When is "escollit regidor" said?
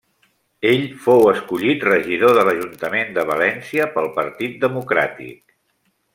1.31-2.33